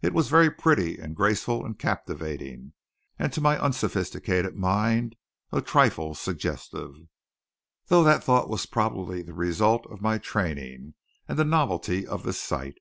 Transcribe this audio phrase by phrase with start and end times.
[0.00, 2.72] It was very pretty and graceful and captivating;
[3.18, 5.14] and to my unsophisticated mind
[5.52, 6.94] a trifle suggestive;
[7.88, 10.94] though that thought was probably the result of my training
[11.28, 12.76] and the novelty of the sight.